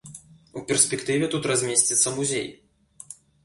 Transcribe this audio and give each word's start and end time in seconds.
У 0.61 0.63
перспектыве 0.71 1.29
тут 1.37 1.47
размесціцца 1.53 2.17
музей. 2.19 2.51